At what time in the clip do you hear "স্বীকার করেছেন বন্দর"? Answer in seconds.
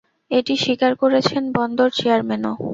0.63-1.89